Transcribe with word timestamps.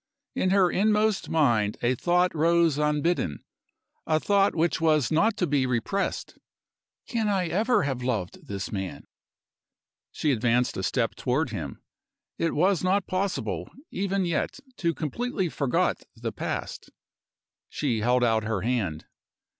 In 0.33 0.49
her 0.49 0.71
inmost 0.71 1.29
mind 1.29 1.77
a 1.83 1.93
thought 1.93 2.33
rose 2.33 2.79
unbidden 2.79 3.43
a 4.07 4.19
thought 4.19 4.55
which 4.55 4.81
was 4.81 5.11
not 5.11 5.37
to 5.37 5.45
be 5.45 5.67
repressed. 5.67 6.39
"Can 7.05 7.27
I 7.29 7.45
ever 7.49 7.83
have 7.83 8.01
loved 8.01 8.47
this 8.47 8.71
man?" 8.71 9.05
She 10.11 10.31
advanced 10.31 10.75
a 10.75 10.81
step 10.81 11.13
toward 11.13 11.51
him; 11.51 11.83
it 12.39 12.55
was 12.55 12.83
not 12.83 13.05
possible, 13.05 13.69
even 13.91 14.25
yet, 14.25 14.59
to 14.77 14.95
completely 14.95 15.49
forgot 15.49 16.01
the 16.15 16.31
past. 16.31 16.89
She 17.69 17.99
held 17.99 18.23
out 18.23 18.43
her 18.43 18.61
hand. 18.61 19.05